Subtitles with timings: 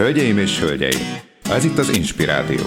[0.00, 1.00] Hölgyeim és hölgyeim,
[1.50, 2.60] ez itt az Inspirádió.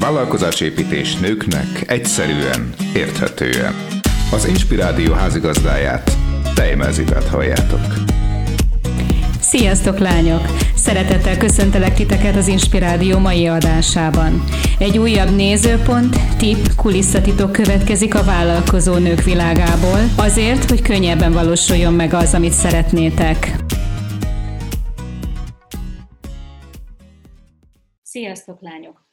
[0.00, 3.74] Vállalkozásépítés nőknek egyszerűen, érthetően.
[4.32, 6.16] Az Inspirádió házigazdáját,
[6.54, 7.94] Tejmelzitet halljátok.
[9.40, 10.40] Sziasztok lányok!
[10.74, 14.44] Szeretettel köszöntelek titeket az Inspirádió mai adásában.
[14.78, 22.14] Egy újabb nézőpont, tip, kulisszatitok következik a vállalkozó nők világából, azért, hogy könnyebben valósuljon meg
[22.14, 23.56] az, amit szeretnétek.
[28.16, 29.08] Sziasztok lányok!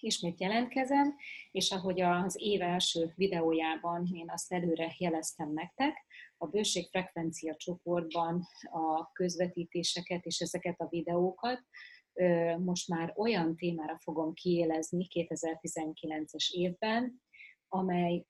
[0.00, 1.14] Ismét jelentkezem,
[1.50, 5.96] és ahogy az év első videójában én azt előre jeleztem nektek,
[6.36, 11.60] a bőségfrekvencia csoportban a közvetítéseket és ezeket a videókat
[12.58, 17.22] most már olyan témára fogom kiélezni 2019-es évben,
[17.68, 18.26] amely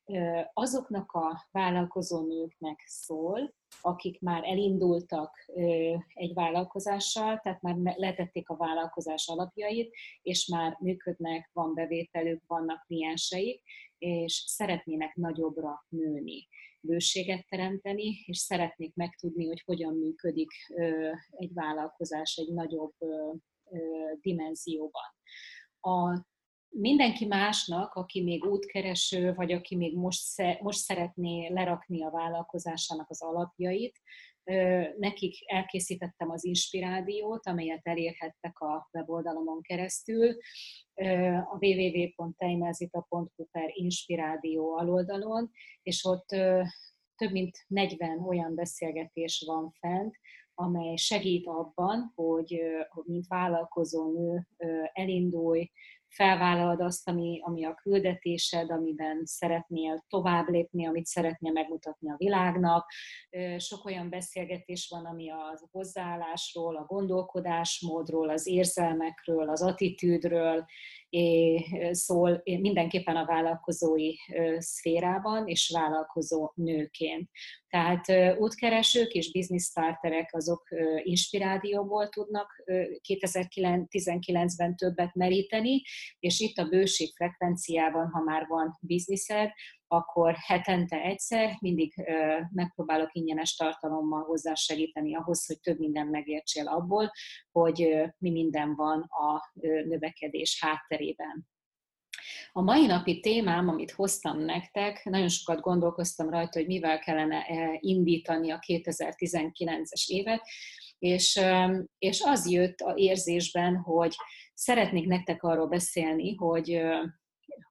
[0.53, 5.45] azoknak a vállalkozó nőknek szól, akik már elindultak
[6.15, 13.63] egy vállalkozással, tehát már letették a vállalkozás alapjait, és már működnek, van bevételük, vannak klienseik,
[13.99, 16.49] és szeretnének nagyobbra nőni,
[16.81, 20.51] bőséget teremteni, és szeretnék megtudni, hogy hogyan működik
[21.31, 22.95] egy vállalkozás egy nagyobb
[24.21, 25.15] dimenzióban.
[25.81, 26.27] A
[26.69, 30.23] mindenki másnak, aki még útkereső, vagy aki még most,
[30.61, 34.01] most szeretné lerakni a vállalkozásának az alapjait,
[34.99, 40.37] nekik elkészítettem az inspirádiót, amelyet elérhettek a weboldalomon keresztül,
[41.51, 45.51] a www.teimelzita.hu per inspirádió aloldalon,
[45.83, 46.27] és ott
[47.17, 50.17] több mint 40 olyan beszélgetés van fent,
[50.55, 52.61] amely segít abban, hogy
[53.05, 54.49] mint vállalkozó nő
[54.93, 55.71] elindulj,
[56.09, 62.91] felvállalod azt, ami, ami a küldetésed, amiben szeretnél tovább lépni, amit szeretnél megmutatni a világnak.
[63.57, 70.65] Sok olyan beszélgetés van, ami a hozzáállásról, a gondolkodásmódról, az érzelmekről, az attitűdről,
[71.91, 74.13] szól mindenképpen a vállalkozói
[74.59, 77.31] szférában és vállalkozó nőként.
[77.69, 80.69] Tehát útkeresők és business starterek azok
[81.03, 82.63] inspirációból tudnak
[83.09, 85.83] 2019-ben többet meríteni,
[86.19, 89.51] és itt a bőség frekvenciában, ha már van bizniszed,
[89.89, 91.95] akkor hetente egyszer mindig
[92.53, 97.11] megpróbálok ingyenes tartalommal hozzásegíteni ahhoz, hogy több minden megértsél abból,
[97.51, 97.89] hogy
[98.19, 99.53] mi minden van a
[99.85, 101.49] növekedés hátterében.
[102.53, 107.47] A mai napi témám, amit hoztam nektek, nagyon sokat gondolkoztam rajta, hogy mivel kellene
[107.81, 110.43] indítani a 2019-es évet,
[110.99, 111.41] és,
[111.99, 114.15] és az jött a érzésben, hogy
[114.55, 116.81] szeretnék nektek arról beszélni, hogy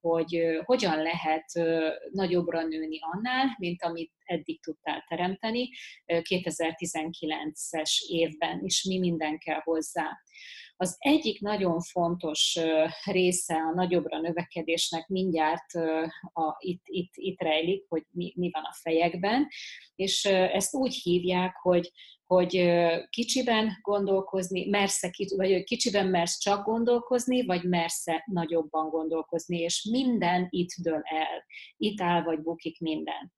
[0.01, 1.45] hogy hogyan lehet
[2.11, 5.69] nagyobbra nőni annál, mint amit eddig tudtál teremteni
[6.05, 10.17] 2019-es évben, és mi minden kell hozzá.
[10.79, 12.59] Az egyik nagyon fontos
[13.03, 15.73] része a nagyobbra növekedésnek mindjárt
[16.33, 19.47] a, itt, itt, itt rejlik, hogy mi, mi van a fejekben,
[19.95, 21.91] és ezt úgy hívják, hogy
[22.27, 22.69] hogy
[23.09, 25.01] kicsiben gondolkozni, mersz
[25.35, 31.45] vagy kicsiben mersz csak gondolkozni, vagy mersz nagyobban gondolkozni, és minden itt dől el.
[31.77, 33.33] Itt áll vagy bukik minden.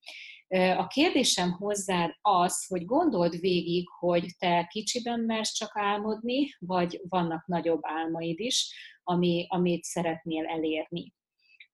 [0.77, 7.47] A kérdésem hozzád az, hogy gondold végig, hogy te kicsiben mersz csak álmodni, vagy vannak
[7.47, 8.73] nagyobb álmaid is,
[9.03, 11.13] ami, amit szeretnél elérni.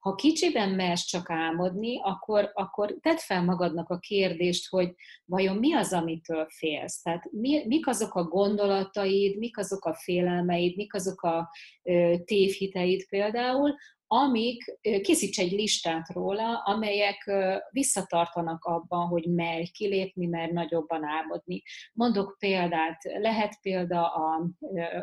[0.05, 5.73] Ha kicsiben mersz csak álmodni, akkor, akkor tedd fel magadnak a kérdést, hogy vajon mi
[5.73, 7.01] az, amitől félsz.
[7.01, 11.49] Tehát mi, mik azok a gondolataid, mik azok a félelmeid, mik azok a
[11.83, 13.75] ö, tévhiteid például,
[14.07, 17.31] amik, készíts egy listát róla, amelyek
[17.71, 21.63] visszatartanak abban, hogy merj kilépni, mer nagyobban álmodni.
[21.93, 24.49] Mondok példát, lehet példa a,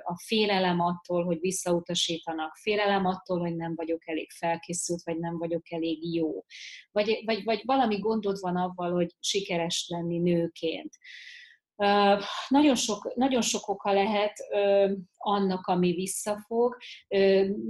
[0.02, 5.72] a félelem attól, hogy visszautasítanak, félelem attól, hogy nem vagyok elég felkészült, vagy nem vagyok
[5.72, 6.44] elég jó.
[6.92, 10.98] Vagy, vagy, vagy valami gondod van avval, hogy sikeres lenni nőként.
[12.48, 14.32] Nagyon sok, nagyon sok oka lehet
[15.16, 16.76] annak, ami visszafog.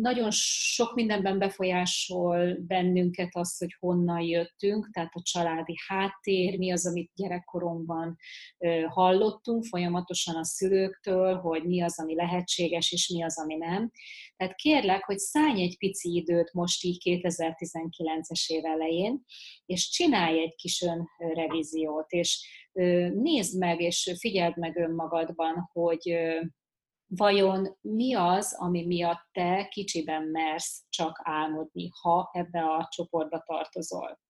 [0.00, 6.86] Nagyon sok mindenben befolyásol bennünket az, hogy honnan jöttünk, tehát a családi háttér, mi az,
[6.86, 8.16] amit gyerekkoromban
[8.88, 13.90] hallottunk folyamatosan a szülőktől, hogy mi az, ami lehetséges, és mi az, ami nem.
[14.36, 19.24] Tehát kérlek, hogy szállj egy pici időt most így 2019-es év elején,
[19.66, 20.84] és csinálj egy kis
[21.18, 22.60] önrevíziót, és
[23.12, 26.16] nézd meg, és figyeld meg önmagadban, hogy
[27.06, 34.20] vajon mi az, ami miatt te kicsiben mersz csak álmodni, ha ebbe a csoportba tartozol.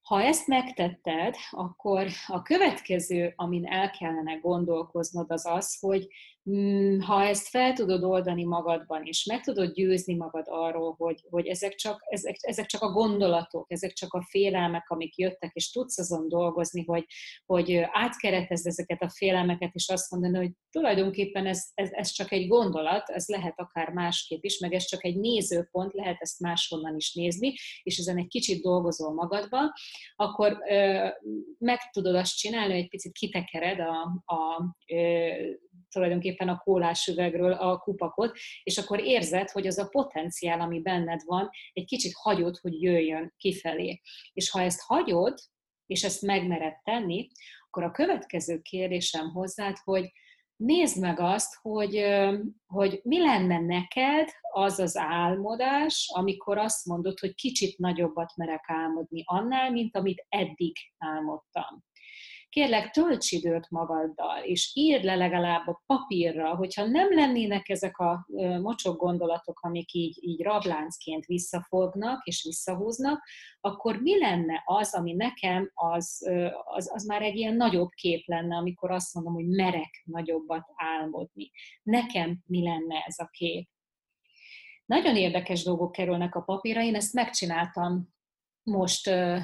[0.00, 6.08] Ha ezt megtetted, akkor a következő, amin el kellene gondolkoznod, az az, hogy
[7.06, 11.74] ha ezt fel tudod oldani magadban, és meg tudod győzni magad arról, hogy, hogy ezek,
[11.74, 16.28] csak, ezek, ezek csak a gondolatok, ezek csak a félelmek, amik jöttek, és tudsz azon
[16.28, 17.04] dolgozni, hogy,
[17.46, 22.48] hogy átkeretezd ezeket a félelmeket, és azt mondani, hogy tulajdonképpen ez, ez, ez csak egy
[22.48, 27.14] gondolat, ez lehet akár másképp is, meg ez csak egy nézőpont, lehet ezt máshonnan is
[27.14, 29.72] nézni, és ezen egy kicsit dolgozol magadban,
[30.16, 31.08] akkor ö,
[31.58, 34.02] meg tudod azt csinálni, hogy egy picit kitekered a,
[34.34, 35.30] a ö,
[35.90, 41.20] tulajdonképpen a kólás üvegről a kupakot, és akkor érzed, hogy az a potenciál, ami benned
[41.24, 44.00] van, egy kicsit hagyod, hogy jöjjön kifelé.
[44.32, 45.38] És ha ezt hagyod,
[45.86, 47.28] és ezt megmered tenni,
[47.66, 50.12] akkor a következő kérdésem hozzád, hogy
[50.56, 52.04] nézd meg azt, hogy,
[52.66, 59.22] hogy mi lenne neked az az álmodás, amikor azt mondod, hogy kicsit nagyobbat merek álmodni
[59.26, 61.86] annál, mint amit eddig álmodtam
[62.48, 68.26] kérlek, tölts időt magaddal, és írd le legalább a papírra, hogyha nem lennének ezek a
[68.60, 73.22] mocsok gondolatok, amik így, így rabláncként visszafognak és visszahúznak,
[73.60, 76.30] akkor mi lenne az, ami nekem az,
[76.64, 81.50] az, az már egy ilyen nagyobb kép lenne, amikor azt mondom, hogy merek nagyobbat álmodni.
[81.82, 83.68] Nekem mi lenne ez a kép?
[84.86, 88.16] Nagyon érdekes dolgok kerülnek a papírra, én ezt megcsináltam
[88.68, 89.38] most uh,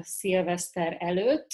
[0.00, 1.50] szilveszter előtt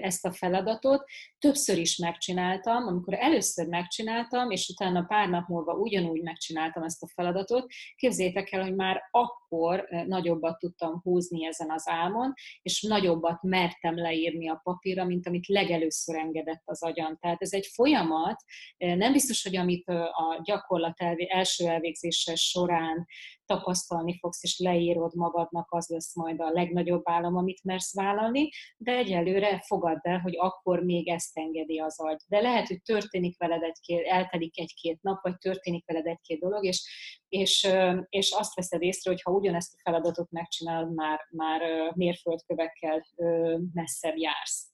[0.00, 1.04] ezt a feladatot.
[1.38, 7.08] Többször is megcsináltam, amikor először megcsináltam, és utána pár nap múlva ugyanúgy megcsináltam ezt a
[7.14, 7.66] feladatot,
[7.96, 12.32] képzétek el, hogy már akkor nagyobbat tudtam húzni ezen az álmon,
[12.62, 17.16] és nagyobbat mertem leírni a papírra, mint amit legelőször engedett az agyam.
[17.16, 18.42] Tehát ez egy folyamat,
[18.76, 20.94] nem biztos, hogy amit a gyakorlat
[21.28, 23.06] első elvégzése során
[23.50, 28.92] tapasztalni fogsz, és leírod magadnak, az lesz majd a legnagyobb állam, amit mersz vállalni, de
[28.92, 32.20] egyelőre fogadd el, hogy akkor még ezt engedi az agy.
[32.28, 36.88] De lehet, hogy történik veled egy-két, eltelik egy-két nap, vagy történik veled egy-két dolog, és,
[37.28, 37.68] és,
[38.08, 43.06] és azt veszed észre, hogy ha ugyanezt a feladatot megcsinálod, már, már mérföldkövekkel
[43.72, 44.68] messzebb jársz.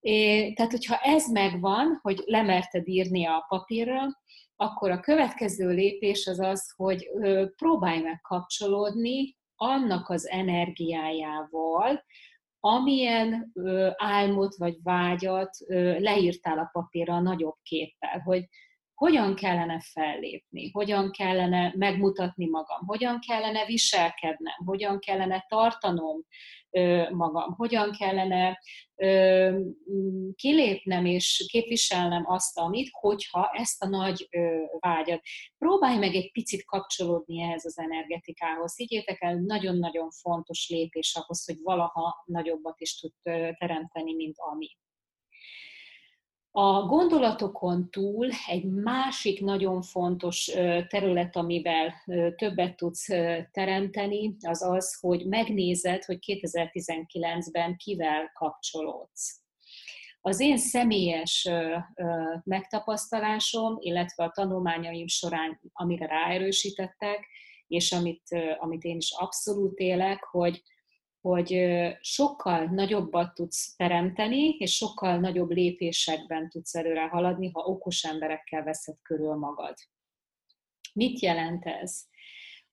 [0.00, 4.00] É, tehát, hogyha ez megvan, hogy lemerted írni a papírra,
[4.62, 7.08] akkor a következő lépés az az, hogy
[7.56, 12.04] próbálj meg kapcsolódni annak az energiájával,
[12.60, 13.52] amilyen
[13.96, 15.56] álmot vagy vágyat
[15.98, 18.48] leírtál a papírra a nagyobb képpel, hogy
[18.94, 26.24] hogyan kellene fellépni, hogyan kellene megmutatni magam, hogyan kellene viselkednem, hogyan kellene tartanom
[27.10, 28.58] magam, hogyan kellene
[30.34, 34.28] kilépnem és képviselnem azt, amit, hogyha ezt a nagy
[34.78, 35.20] vágyat.
[35.58, 38.76] Próbálj meg egy picit kapcsolódni ehhez az energetikához.
[38.76, 43.12] Higgyétek el, nagyon-nagyon fontos lépés ahhoz, hogy valaha nagyobbat is tud
[43.58, 44.76] teremteni, mint ami.
[46.54, 50.44] A gondolatokon túl egy másik nagyon fontos
[50.88, 51.94] terület, amivel
[52.36, 53.06] többet tudsz
[53.50, 59.40] teremteni, az az, hogy megnézed, hogy 2019-ben kivel kapcsolódsz.
[60.20, 61.48] Az én személyes
[62.44, 67.26] megtapasztalásom, illetve a tanulmányaim során, amire ráerősítettek,
[67.66, 68.22] és amit,
[68.58, 70.62] amit én is abszolút élek, hogy
[71.22, 71.60] hogy
[72.00, 78.96] sokkal nagyobbat tudsz teremteni, és sokkal nagyobb lépésekben tudsz előre haladni, ha okos emberekkel veszed
[79.02, 79.74] körül magad.
[80.92, 82.00] Mit jelent ez?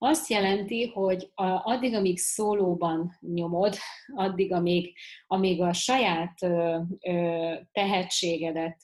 [0.02, 1.30] Azt jelenti, hogy
[1.62, 3.76] addig, amíg szólóban nyomod,
[4.14, 6.38] addig, amíg, amíg a saját
[7.72, 8.80] tehetségedet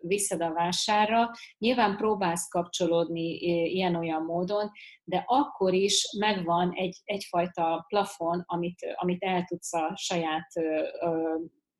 [0.00, 3.36] viszed a vásárra, nyilván próbálsz kapcsolódni
[3.74, 4.70] ilyen-olyan módon,
[5.04, 10.48] de akkor is megvan egy, egyfajta plafon, amit, amit el tudsz a saját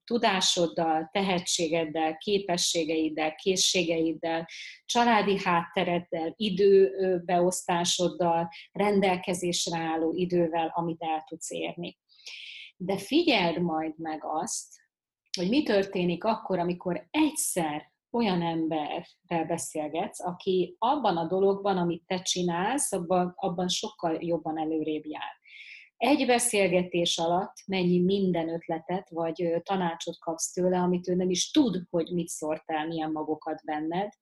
[0.08, 4.46] tudásoddal, tehetségeddel, képességeiddel, készségeiddel,
[4.84, 11.98] családi háttereddel, időbeosztásoddal, rendelkezésre álló idővel, amit el tudsz érni.
[12.76, 14.76] De figyeld majd meg azt,
[15.38, 22.22] hogy mi történik akkor, amikor egyszer olyan emberrel beszélgetsz, aki abban a dologban, amit te
[22.22, 25.36] csinálsz, abban, abban sokkal jobban előrébb jár
[25.98, 31.82] egy beszélgetés alatt mennyi minden ötletet vagy tanácsot kapsz tőle, amit ő nem is tud,
[31.90, 34.12] hogy mit szórtál, milyen magokat benned.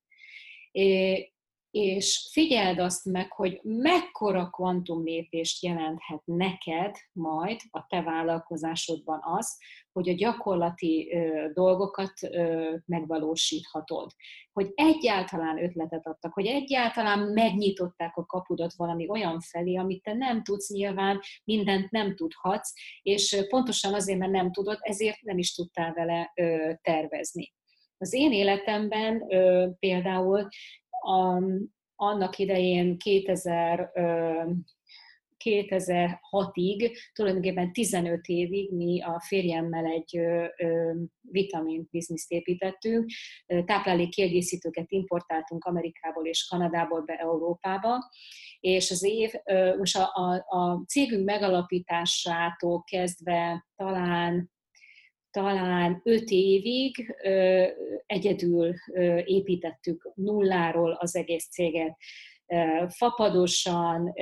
[1.79, 9.59] És figyeld azt meg, hogy mekkora kvantumlépést jelenthet neked majd a te vállalkozásodban az,
[9.93, 14.11] hogy a gyakorlati ö, dolgokat ö, megvalósíthatod.
[14.53, 20.43] Hogy egyáltalán ötletet adtak, hogy egyáltalán megnyitották a kapudat valami olyan felé, amit te nem
[20.43, 25.93] tudsz nyilván, mindent nem tudhatsz, és pontosan azért, mert nem tudod, ezért nem is tudtál
[25.93, 27.55] vele ö, tervezni.
[27.99, 29.27] Az én életemben
[29.79, 30.49] például
[31.07, 31.43] a,
[31.95, 33.93] annak idején 2000
[35.45, 40.21] 2006-ig, tulajdonképpen 15 évig mi a férjemmel egy
[41.21, 43.11] vitamin bizniszt építettünk,
[43.47, 48.11] táplálék kiegészítőket importáltunk Amerikából és Kanadából be Európába,
[48.61, 49.33] és az év,
[49.79, 54.55] most a, a, a cégünk megalapításától kezdve talán
[55.37, 57.15] talán öt évig
[58.07, 58.75] egyedül
[59.25, 61.97] építettük nulláról az egész céget.
[62.89, 64.13] Fapadosan,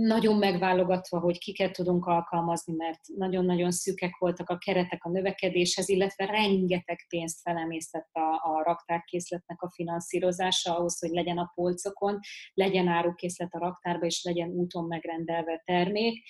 [0.00, 6.26] nagyon megválogatva, hogy kiket tudunk alkalmazni, mert nagyon-nagyon szűkek voltak a keretek a növekedéshez, illetve
[6.26, 12.18] rengeteg pénzt felemésztett a, a raktárkészletnek a finanszírozása ahhoz, hogy legyen a polcokon,
[12.54, 16.24] legyen árukészlet a raktárba, és legyen úton megrendelve termék.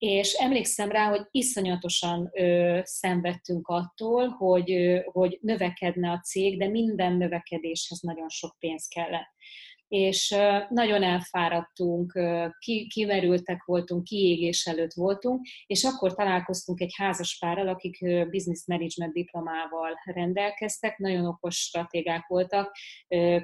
[0.00, 6.68] És emlékszem rá, hogy iszonyatosan ö, szenvedtünk attól, hogy, ö, hogy növekedne a cég, de
[6.68, 9.30] minden növekedéshez nagyon sok pénz kellett
[9.90, 10.36] és
[10.68, 12.18] nagyon elfáradtunk,
[12.88, 17.98] kimerültek voltunk, kiégés előtt voltunk, és akkor találkoztunk egy házas párral, akik
[18.30, 22.76] business management diplomával rendelkeztek, nagyon okos stratégák voltak,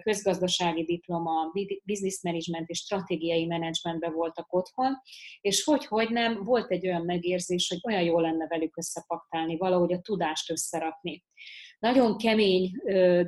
[0.03, 1.53] közgazdasági diploma,
[1.85, 4.97] business management és stratégiai menedzsmentben voltak otthon,
[5.41, 9.93] és hogy, hogy nem, volt egy olyan megérzés, hogy olyan jó lenne velük összepaktálni, valahogy
[9.93, 11.25] a tudást összerakni.
[11.79, 12.71] Nagyon kemény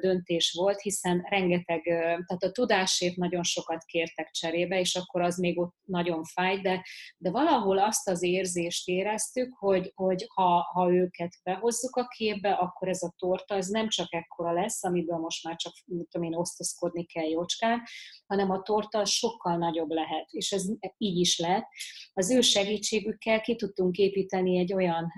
[0.00, 5.58] döntés volt, hiszen rengeteg, tehát a tudásért nagyon sokat kértek cserébe, és akkor az még
[5.58, 6.84] ott nagyon fáj, de,
[7.16, 12.88] de valahol azt az érzést éreztük, hogy, hogy ha, ha őket behozzuk a képbe, akkor
[12.88, 17.04] ez a torta, ez nem csak ekkora lesz, amiből most már csak, tudom én, osztozkodni
[17.04, 17.82] kell jócskán,
[18.26, 20.64] hanem a torta sokkal nagyobb lehet, és ez
[20.96, 21.66] így is lett.
[22.12, 25.12] Az ő segítségükkel ki tudtunk építeni egy olyan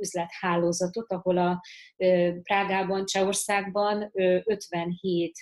[0.00, 1.60] üzlethálózatot, ahol a
[1.96, 4.10] ö, Prágában, Csehországban
[4.44, 5.32] 57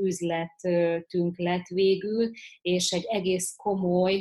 [0.00, 4.14] üzletünk lett végül, és egy egész komoly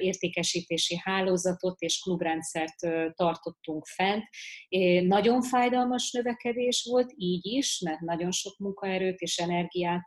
[0.00, 2.74] értékesítési hálózatot és klubrendszert
[3.14, 4.24] tartottunk fent.
[5.06, 10.04] Nagyon fájdalmas növekedés volt, így is, mert nagyon sok munkaerőt és energiát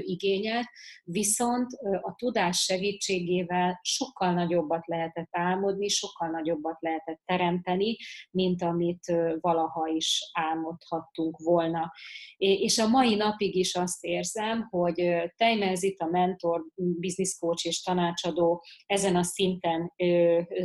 [0.00, 0.66] igényelt,
[1.04, 7.96] viszont a tudás segítségével sokkal nagyobbat lehetett álmodni, sokkal nagyobbat lehetett teremteni,
[8.30, 11.92] mint amit valaha is álmodhat tudhattunk volna.
[12.36, 15.02] És a mai napig is azt érzem, hogy
[15.36, 19.92] Tejmez itt a mentor, business és tanácsadó ezen a szinten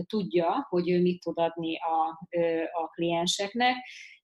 [0.08, 2.28] tudja, hogy ő mit tud adni a,
[2.84, 3.76] a klienseknek,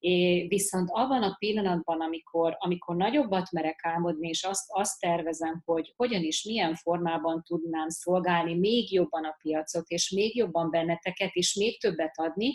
[0.03, 5.93] É, viszont abban a pillanatban, amikor, amikor nagyobbat merek álmodni, és azt, azt tervezem, hogy
[5.95, 11.55] hogyan is, milyen formában tudnám szolgálni még jobban a piacot, és még jobban benneteket, és
[11.55, 12.53] még többet adni,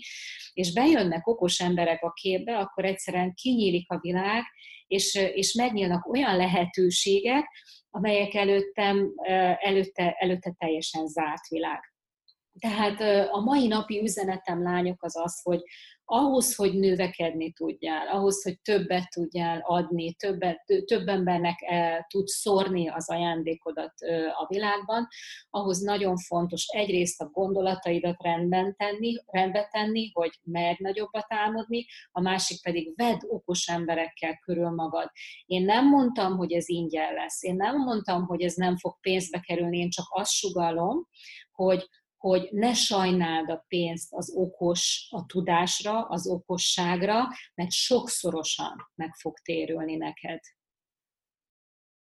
[0.52, 4.42] és bejönnek okos emberek a képbe, akkor egyszerűen kinyílik a világ,
[4.86, 7.48] és, és megnyílnak olyan lehetőségek,
[7.90, 9.12] amelyek előttem,
[9.58, 11.80] előtte, előtte teljesen zárt világ.
[12.58, 15.62] Tehát a mai napi üzenetem, lányok, az az, hogy
[16.08, 21.58] ahhoz, hogy növekedni tudjál, ahhoz, hogy többet tudjál adni, többet, több embernek
[22.08, 23.92] tud szórni az ajándékodat
[24.38, 25.08] a világban,
[25.50, 32.20] ahhoz nagyon fontos egyrészt a gondolataidat rendben tenni, rendbe tenni, hogy meg nagyobbat álmodni, a
[32.20, 35.10] másik pedig vedd okos emberekkel körül magad.
[35.46, 39.40] Én nem mondtam, hogy ez ingyen lesz, én nem mondtam, hogy ez nem fog pénzbe
[39.40, 41.08] kerülni, én csak azt sugalom,
[41.52, 41.88] hogy
[42.28, 49.38] hogy ne sajnáld a pénzt az okos, a tudásra, az okosságra, mert sokszorosan meg fog
[49.38, 50.40] térülni neked.